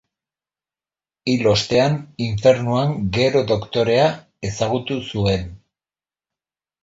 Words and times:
Hil 1.33 1.49
ostean 1.49 1.97
infernuan 2.27 2.95
Gero 3.17 3.43
Doktorea 3.53 4.07
ezagutu 4.49 4.97
zuen. 5.11 5.45